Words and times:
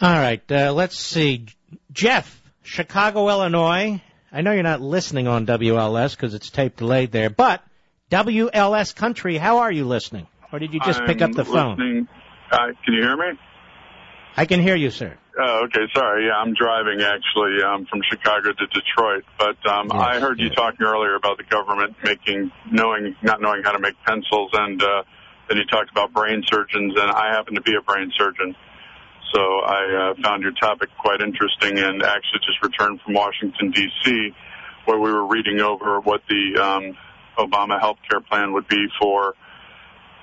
All 0.00 0.12
right, 0.12 0.42
uh, 0.52 0.72
let's 0.72 0.96
see. 0.96 1.46
Jeff, 1.92 2.40
Chicago, 2.62 3.28
Illinois. 3.28 4.00
I 4.30 4.42
know 4.42 4.52
you're 4.52 4.62
not 4.62 4.80
listening 4.80 5.26
on 5.26 5.44
WLS 5.44 6.12
because 6.12 6.34
it's 6.34 6.50
tape 6.50 6.76
delayed 6.76 7.10
there, 7.10 7.30
but 7.30 7.62
WLS 8.10 8.94
Country, 8.94 9.38
how 9.38 9.58
are 9.58 9.72
you 9.72 9.84
listening? 9.84 10.26
Or 10.52 10.58
did 10.58 10.72
you 10.72 10.80
just 10.80 11.04
pick 11.04 11.20
up 11.20 11.32
the 11.32 11.44
phone? 11.44 12.08
Uh, 12.50 12.58
can 12.84 12.94
you 12.94 13.02
hear 13.02 13.16
me? 13.16 13.38
I 14.36 14.46
can 14.46 14.60
hear 14.60 14.76
you, 14.76 14.90
sir. 14.90 15.16
Oh, 15.36 15.64
okay. 15.64 15.86
Sorry. 15.94 16.26
Yeah, 16.26 16.34
I'm 16.34 16.54
driving 16.54 17.00
actually 17.00 17.62
um, 17.62 17.86
from 17.86 18.00
Chicago 18.08 18.52
to 18.52 18.66
Detroit. 18.66 19.24
But 19.36 19.58
um, 19.66 19.88
Yes, 19.92 20.00
I 20.00 20.20
heard 20.20 20.38
you 20.38 20.50
talking 20.50 20.86
earlier 20.86 21.16
about 21.16 21.38
the 21.38 21.44
government 21.44 21.96
making 22.04 22.52
knowing 22.70 23.16
not 23.22 23.40
knowing 23.40 23.62
how 23.64 23.72
to 23.72 23.78
make 23.78 23.94
pencils, 24.06 24.50
and 24.52 24.82
uh, 24.82 25.02
then 25.48 25.58
you 25.58 25.64
talked 25.64 25.90
about 25.90 26.12
brain 26.12 26.44
surgeons, 26.46 26.94
and 26.96 27.10
I 27.10 27.32
happen 27.34 27.54
to 27.56 27.60
be 27.60 27.74
a 27.74 27.82
brain 27.82 28.12
surgeon. 28.16 28.54
So 29.34 29.40
I 29.40 30.10
uh, 30.10 30.22
found 30.22 30.42
your 30.42 30.52
topic 30.52 30.90
quite 30.98 31.20
interesting, 31.20 31.78
and 31.78 32.02
actually 32.02 32.40
just 32.46 32.62
returned 32.62 33.00
from 33.02 33.14
Washington 33.14 33.70
D.C., 33.70 34.34
where 34.86 34.98
we 34.98 35.12
were 35.12 35.26
reading 35.26 35.60
over 35.60 36.00
what 36.00 36.22
the 36.28 36.60
um, 36.62 36.96
Obama 37.38 37.78
health 37.78 37.98
care 38.08 38.20
plan 38.20 38.52
would 38.52 38.66
be 38.68 38.86
for 39.00 39.34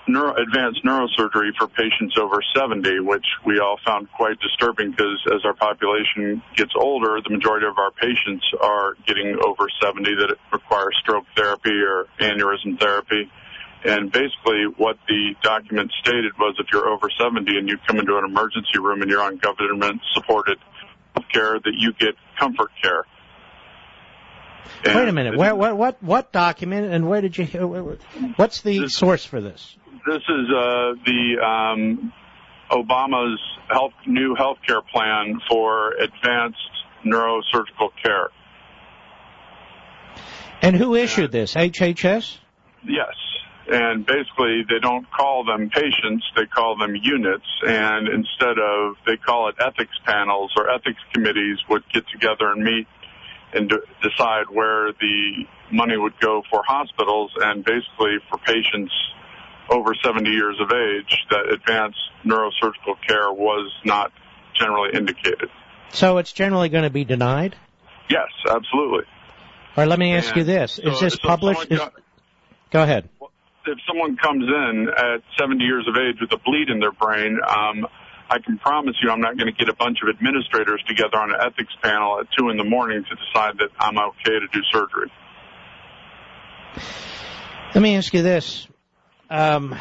neuro, 0.07 0.33
advanced 0.35 0.83
neurosurgery 0.83 1.51
for 1.57 1.67
patients 1.67 2.17
over 2.19 2.39
70, 2.55 2.99
which 3.01 3.25
we 3.45 3.59
all 3.59 3.77
found 3.85 4.11
quite 4.11 4.39
disturbing 4.39 4.91
because 4.91 5.21
as 5.33 5.45
our 5.45 5.53
population 5.53 6.41
gets 6.55 6.73
older, 6.75 7.19
the 7.23 7.29
majority 7.29 7.65
of 7.67 7.77
our 7.77 7.91
patients 7.91 8.45
are 8.61 8.93
getting 9.05 9.37
over 9.45 9.67
70 9.81 10.15
that 10.15 10.35
require 10.51 10.89
stroke 11.01 11.25
therapy 11.35 11.73
or 11.81 12.05
aneurysm 12.19 12.79
therapy. 12.79 13.29
And 13.85 14.11
basically 14.11 14.65
what 14.77 14.97
the 15.07 15.35
document 15.43 15.91
stated 16.01 16.33
was 16.39 16.55
if 16.59 16.67
you're 16.71 16.87
over 16.87 17.07
70 17.19 17.57
and 17.57 17.69
you 17.69 17.77
come 17.87 17.99
into 17.99 18.17
an 18.17 18.25
emergency 18.25 18.79
room 18.79 19.01
and 19.01 19.11
you're 19.11 19.21
on 19.21 19.37
government 19.37 20.01
supported 20.13 20.57
care 21.31 21.59
that 21.59 21.73
you 21.77 21.93
get 21.93 22.15
comfort 22.39 22.71
care. 22.81 23.05
Wait 24.85 25.07
a 25.07 25.11
minute. 25.11 25.37
Where, 25.37 25.55
what, 25.55 25.77
what, 25.77 26.03
what 26.03 26.31
document 26.31 26.91
and 26.91 27.07
where 27.07 27.21
did 27.21 27.37
you? 27.37 27.97
What's 28.35 28.61
the 28.61 28.87
source 28.89 29.25
for 29.25 29.41
this? 29.41 29.75
This 30.07 30.17
is 30.17 30.49
uh, 30.55 30.93
the 31.05 31.37
um, 31.43 32.13
Obama's 32.71 33.39
health 33.69 33.93
new 34.05 34.35
health 34.35 34.57
care 34.67 34.81
plan 34.81 35.39
for 35.49 35.93
advanced 35.93 36.57
neurosurgical 37.05 37.89
care. 38.03 38.29
And 40.61 40.75
who 40.75 40.95
issued 40.95 41.31
this? 41.31 41.53
HHS. 41.53 42.37
Yes. 42.83 43.13
And 43.71 44.05
basically, 44.05 44.63
they 44.69 44.79
don't 44.79 45.05
call 45.11 45.43
them 45.43 45.69
patients, 45.69 46.23
they 46.35 46.45
call 46.45 46.77
them 46.77 46.95
units. 46.95 47.45
And 47.67 48.07
instead 48.07 48.59
of, 48.59 48.95
they 49.07 49.17
call 49.17 49.49
it 49.49 49.55
ethics 49.59 49.97
panels 50.05 50.51
or 50.55 50.69
ethics 50.69 50.99
committees 51.13 51.57
would 51.69 51.83
get 51.91 52.03
together 52.09 52.51
and 52.51 52.63
meet 52.63 52.87
and 53.53 53.69
de- 53.69 53.79
decide 54.03 54.45
where 54.51 54.91
the 54.93 55.45
money 55.71 55.97
would 55.97 56.19
go 56.19 56.43
for 56.51 56.61
hospitals 56.67 57.31
and 57.37 57.63
basically 57.65 58.17
for 58.29 58.37
patients 58.39 58.91
over 59.69 59.95
70 60.03 60.29
years 60.29 60.57
of 60.61 60.69
age 60.71 61.17
that 61.31 61.51
advanced 61.51 61.97
neurosurgical 62.23 62.95
care 63.07 63.31
was 63.31 63.71
not 63.83 64.11
generally 64.59 64.95
indicated. 64.95 65.49
So 65.89 66.17
it's 66.19 66.33
generally 66.33 66.69
going 66.69 66.83
to 66.83 66.89
be 66.91 67.03
denied. 67.05 67.55
Yes, 68.09 68.27
absolutely. 68.47 69.05
All 69.05 69.83
right, 69.83 69.87
let 69.87 69.97
me 69.99 70.13
ask 70.13 70.29
And 70.29 70.37
you 70.37 70.43
this: 70.43 70.73
so- 70.73 70.83
Is 70.83 70.99
this 70.99 71.13
so 71.13 71.19
published? 71.27 71.71
Is, 71.71 71.81
go 72.71 72.83
ahead. 72.83 73.09
If 73.67 73.79
someone 73.87 74.17
comes 74.17 74.45
in 74.47 74.87
at 74.89 75.21
70 75.39 75.63
years 75.63 75.87
of 75.87 75.95
age 75.95 76.17
with 76.21 76.31
a 76.31 76.37
bleed 76.37 76.69
in 76.69 76.79
their 76.79 76.91
brain, 76.91 77.39
um, 77.47 77.87
I 78.29 78.39
can 78.39 78.57
promise 78.57 78.95
you 79.03 79.11
I'm 79.11 79.21
not 79.21 79.37
going 79.37 79.51
to 79.51 79.57
get 79.57 79.69
a 79.69 79.75
bunch 79.75 79.99
of 80.01 80.09
administrators 80.09 80.83
together 80.87 81.17
on 81.17 81.31
an 81.31 81.37
ethics 81.39 81.73
panel 81.81 82.19
at 82.19 82.27
2 82.37 82.49
in 82.49 82.57
the 82.57 82.63
morning 82.63 83.03
to 83.03 83.15
decide 83.15 83.57
that 83.59 83.69
I'm 83.79 83.97
okay 83.97 84.39
to 84.39 84.47
do 84.51 84.61
surgery. 84.71 85.11
Let 87.73 87.81
me 87.81 87.95
ask 87.95 88.13
you 88.13 88.23
this: 88.23 88.67
um, 89.29 89.75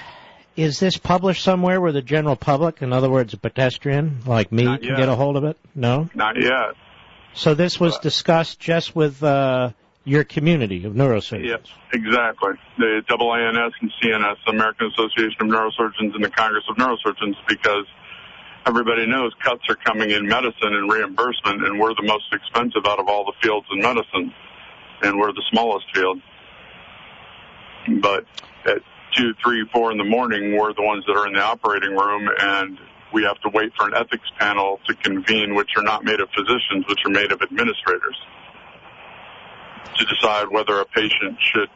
Is 0.57 0.79
this 0.81 0.97
published 0.97 1.43
somewhere 1.43 1.81
where 1.81 1.93
the 1.93 2.03
general 2.03 2.37
public, 2.37 2.83
in 2.83 2.93
other 2.93 3.09
words, 3.09 3.33
a 3.35 3.37
pedestrian 3.37 4.21
like 4.27 4.53
me, 4.53 4.65
can 4.65 4.81
get 4.81 5.09
a 5.09 5.15
hold 5.15 5.37
of 5.37 5.45
it? 5.45 5.57
No. 5.75 6.11
Not 6.15 6.37
yet. 6.41 6.75
So 7.35 7.55
this 7.55 7.81
was 7.81 7.99
discussed 7.99 8.61
just 8.61 8.95
with 8.95 9.23
uh, 9.23 9.71
your 10.05 10.25
community 10.25 10.85
of 10.85 10.93
neurosurgeons. 10.93 11.47
Yes, 11.47 11.61
exactly. 11.93 12.53
The 12.79 13.03
AANS 13.09 13.73
and 13.81 13.93
CNS, 14.03 14.37
American 14.47 14.91
Association 14.93 15.37
of 15.41 15.47
Neurosurgeons 15.49 16.15
and 16.15 16.23
the 16.23 16.31
Congress 16.31 16.65
of 16.69 16.77
Neurosurgeons, 16.77 17.37
because 17.49 17.87
everybody 18.67 19.07
knows 19.07 19.33
cuts 19.43 19.63
are 19.69 19.77
coming 19.77 20.11
in 20.11 20.27
medicine 20.27 20.75
and 20.75 20.93
reimbursement, 20.93 21.65
and 21.65 21.81
we're 21.81 21.95
the 21.95 22.07
most 22.07 22.33
expensive 22.33 22.85
out 22.87 22.99
of 22.99 23.09
all 23.09 23.25
the 23.25 23.33
fields 23.43 23.67
in 23.73 23.81
medicine, 23.81 24.33
and 25.03 25.19
we're 25.19 25.33
the 25.33 25.45
smallest 25.51 25.87
field. 25.95 26.21
But 28.01 28.27
at 28.67 28.83
two, 29.17 29.33
three, 29.43 29.67
four 29.73 29.91
in 29.91 29.97
the 29.97 30.05
morning, 30.05 30.57
we're 30.57 30.75
the 30.75 30.83
ones 30.83 31.05
that 31.07 31.17
are 31.17 31.27
in 31.27 31.33
the 31.33 31.43
operating 31.43 31.97
room, 31.97 32.29
and 32.41 32.79
we 33.13 33.23
have 33.23 33.41
to 33.41 33.49
wait 33.55 33.73
for 33.77 33.87
an 33.87 33.95
ethics 33.95 34.29
panel 34.39 34.81
to 34.87 34.95
convene, 34.97 35.55
which 35.55 35.71
are 35.77 35.83
not 35.83 36.05
made 36.05 36.21
of 36.21 36.29
physicians, 36.31 36.85
which 36.89 37.01
are 37.07 37.11
made 37.11 37.33
of 37.33 37.41
administrators 37.41 38.17
to 39.99 40.05
decide 40.07 40.49
whether 40.51 40.81
a 40.81 40.85
patient 40.85 41.39
should 41.53 41.69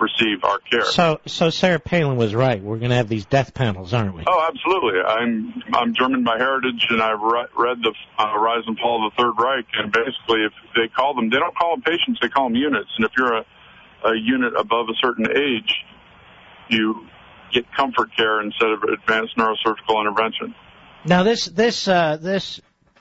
receive 0.00 0.44
our 0.44 0.58
care. 0.58 0.84
So, 0.84 1.20
so 1.26 1.50
Sarah 1.50 1.80
Palin 1.80 2.16
was 2.16 2.34
right. 2.34 2.62
We're 2.62 2.78
going 2.78 2.90
to 2.90 2.96
have 2.96 3.08
these 3.08 3.24
death 3.24 3.54
panels, 3.54 3.92
aren't 3.92 4.14
we? 4.14 4.24
Oh, 4.26 4.48
absolutely. 4.48 5.00
I'm 5.00 5.62
I'm 5.72 5.94
German 5.94 6.24
by 6.24 6.38
heritage, 6.38 6.86
and 6.90 7.02
I've 7.02 7.20
re- 7.20 7.46
read 7.56 7.78
the 7.82 7.94
uh, 8.18 8.38
Rise 8.38 8.64
and 8.66 8.78
Fall 8.78 9.06
of 9.06 9.12
the 9.12 9.22
Third 9.22 9.42
Reich. 9.42 9.66
And 9.78 9.92
basically, 9.92 10.44
if 10.44 10.52
they 10.74 10.88
call 10.88 11.14
them, 11.14 11.30
they 11.30 11.38
don't 11.38 11.56
call 11.56 11.76
them 11.76 11.82
patients; 11.82 12.18
they 12.20 12.28
call 12.28 12.48
them 12.48 12.56
units. 12.56 12.90
And 12.96 13.06
if 13.06 13.12
you're 13.16 13.38
a, 13.38 13.44
a 14.04 14.16
unit 14.16 14.54
above 14.58 14.88
a 14.88 14.94
certain 15.00 15.26
age, 15.30 15.74
you 16.68 17.06
get 17.52 17.72
comfort 17.72 18.14
care 18.16 18.40
instead 18.42 18.70
of 18.70 18.82
advanced 18.82 19.36
neurosurgical 19.36 20.00
intervention. 20.00 20.54
Now 21.04 21.22
this, 21.22 21.46
this, 21.46 21.86
uh, 21.86 22.16
this, 22.20 22.60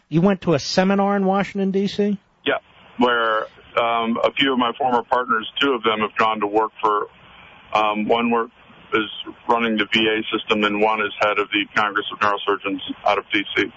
you 0.10 0.22
went 0.22 0.42
to 0.42 0.54
a 0.54 0.60
seminar 0.60 1.16
in 1.16 1.26
Washington 1.26 1.72
D.C. 1.72 2.20
Yeah, 2.46 2.60
where 2.98 3.48
um, 3.78 4.18
a 4.24 4.32
few 4.34 4.54
of 4.54 4.60
my 4.60 4.72
former 4.78 5.04
partners, 5.04 5.50
two 5.62 5.74
of 5.74 5.84
them 5.84 6.00
have 6.00 6.16
gone 6.18 6.40
to 6.40 6.48
work 6.48 6.72
for. 6.82 7.08
Um, 7.74 8.08
one 8.08 8.32
work 8.32 8.50
is 8.94 9.10
running 9.50 9.78
the 9.78 9.86
VA 9.86 10.22
system, 10.32 10.64
and 10.64 10.82
one 10.82 11.02
is 11.02 11.12
head 11.20 11.40
of 11.40 11.50
the 11.50 11.66
Congress 11.76 12.06
of 12.12 12.20
Neurosurgeons 12.20 12.80
out 13.06 13.18
of 13.18 13.26
DC. 13.26 13.72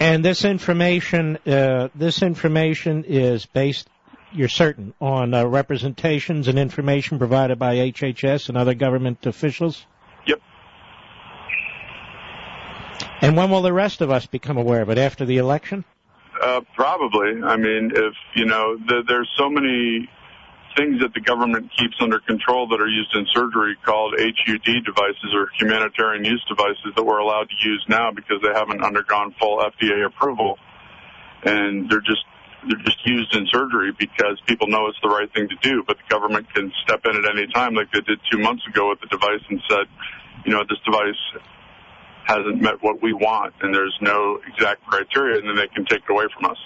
And 0.00 0.24
this 0.24 0.44
information, 0.44 1.36
uh, 1.46 1.88
this 1.94 2.22
information 2.22 3.04
is 3.06 3.44
based, 3.44 3.88
you're 4.32 4.48
certain, 4.48 4.94
on 5.00 5.34
uh, 5.34 5.44
representations 5.44 6.48
and 6.48 6.58
information 6.58 7.18
provided 7.18 7.58
by 7.58 7.76
HHS 7.76 8.48
and 8.48 8.56
other 8.56 8.72
government 8.72 9.26
officials. 9.26 9.84
Yep. 10.26 10.40
And 13.20 13.36
when 13.36 13.50
will 13.50 13.60
the 13.60 13.74
rest 13.74 14.00
of 14.00 14.10
us 14.10 14.24
become 14.24 14.56
aware 14.56 14.80
of 14.80 14.88
it? 14.88 14.96
After 14.96 15.26
the 15.26 15.36
election? 15.36 15.84
Uh, 16.40 16.62
probably. 16.74 17.42
I 17.42 17.56
mean, 17.56 17.92
if 17.94 18.14
you 18.34 18.46
know, 18.46 18.76
the, 18.76 19.02
there's 19.06 19.30
so 19.36 19.50
many 19.50 20.08
things 20.76 21.00
that 21.00 21.12
the 21.12 21.20
government 21.20 21.70
keeps 21.76 21.96
under 22.00 22.18
control 22.20 22.66
that 22.68 22.80
are 22.80 22.88
used 22.88 23.14
in 23.14 23.26
surgery 23.34 23.76
called 23.84 24.14
HUD 24.18 24.84
devices 24.84 25.34
or 25.34 25.50
humanitarian 25.58 26.24
use 26.24 26.42
devices 26.48 26.94
that 26.96 27.04
we're 27.04 27.18
allowed 27.18 27.48
to 27.50 27.68
use 27.68 27.84
now 27.88 28.10
because 28.10 28.40
they 28.42 28.52
haven't 28.54 28.82
undergone 28.82 29.34
full 29.38 29.58
FDA 29.58 30.06
approval, 30.06 30.58
and 31.44 31.90
they're 31.90 32.00
just 32.00 32.24
they're 32.66 32.84
just 32.84 33.04
used 33.04 33.34
in 33.36 33.46
surgery 33.52 33.92
because 33.98 34.40
people 34.46 34.68
know 34.68 34.86
it's 34.86 34.98
the 35.02 35.08
right 35.08 35.32
thing 35.34 35.48
to 35.48 35.56
do. 35.60 35.82
But 35.86 35.98
the 35.98 36.08
government 36.08 36.52
can 36.54 36.72
step 36.84 37.04
in 37.04 37.16
at 37.16 37.36
any 37.36 37.52
time, 37.52 37.74
like 37.74 37.92
they 37.92 38.00
did 38.00 38.18
two 38.32 38.38
months 38.38 38.66
ago 38.66 38.88
with 38.88 39.00
the 39.00 39.08
device, 39.08 39.44
and 39.50 39.60
said, 39.68 39.86
you 40.46 40.52
know, 40.52 40.64
this 40.68 40.78
device 40.86 41.20
hasn't 42.30 42.62
met 42.62 42.80
what 42.80 43.02
we 43.02 43.12
want, 43.12 43.52
and 43.60 43.74
there's 43.74 43.96
no 44.00 44.38
exact 44.46 44.86
criteria, 44.86 45.38
and 45.38 45.48
then 45.48 45.56
they 45.56 45.66
can 45.66 45.84
take 45.84 46.02
it 46.08 46.10
away 46.10 46.26
from 46.34 46.50
us. 46.50 46.58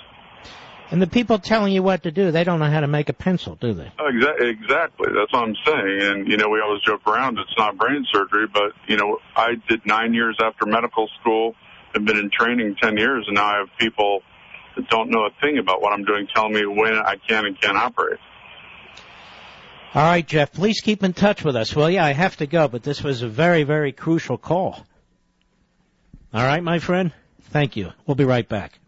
And 0.91 1.01
the 1.01 1.07
people 1.07 1.39
telling 1.39 1.73
you 1.73 1.83
what 1.83 2.03
to 2.03 2.11
do, 2.11 2.31
they 2.31 2.45
don't 2.45 2.59
know 2.59 2.71
how 2.71 2.81
to 2.81 2.87
make 2.87 3.09
a 3.09 3.15
pencil, 3.15 3.57
do 3.57 3.73
they? 3.73 3.91
Oh, 3.99 4.09
exactly. 4.09 5.09
That's 5.15 5.33
what 5.33 5.43
I'm 5.43 5.57
saying. 5.65 6.03
And, 6.03 6.29
you 6.29 6.37
know, 6.37 6.51
we 6.51 6.61
always 6.61 6.83
joke 6.83 7.07
around 7.07 7.39
it's 7.39 7.57
not 7.57 7.79
brain 7.79 8.05
surgery, 8.13 8.47
but, 8.53 8.73
you 8.87 8.99
know, 8.99 9.19
I 9.35 9.55
did 9.69 9.81
nine 9.87 10.13
years 10.13 10.37
after 10.41 10.67
medical 10.67 11.09
school, 11.21 11.55
have 11.95 12.05
been 12.05 12.19
in 12.19 12.31
training 12.31 12.77
10 12.83 12.99
years, 12.99 13.25
and 13.27 13.37
now 13.37 13.47
I 13.47 13.59
have 13.61 13.69
people 13.79 14.21
that 14.77 14.89
don't 14.91 15.11
know 15.11 15.25
a 15.25 15.31
thing 15.41 15.59
about 15.59 15.81
what 15.81 15.93
I'm 15.95 16.05
doing 16.05 16.29
telling 16.35 16.53
me 16.53 16.67
when 16.67 16.95
I 16.95 17.17
can 17.17 17.47
and 17.47 17.59
can't 17.59 17.79
operate. 17.79 18.21
All 19.95 20.03
right, 20.03 20.27
Jeff, 20.27 20.53
please 20.53 20.81
keep 20.81 21.03
in 21.03 21.13
touch 21.13 21.45
with 21.45 21.57
us. 21.57 21.75
Well, 21.75 21.89
yeah, 21.89 22.05
I 22.05 22.13
have 22.13 22.37
to 22.39 22.47
go, 22.47 22.69
but 22.69 22.83
this 22.83 23.03
was 23.03 23.23
a 23.23 23.29
very, 23.29 23.63
very 23.63 23.93
crucial 23.93 24.37
call. 24.37 24.85
All 26.35 26.45
right, 26.45 26.65
my 26.65 26.81
friend? 26.81 27.13
Thank 27.43 27.77
you. 27.77 27.93
We'll 28.07 28.17
be 28.17 28.25
right 28.25 28.49
back. 28.49 28.81